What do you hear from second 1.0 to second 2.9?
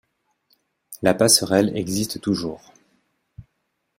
La passerelle existe toujours.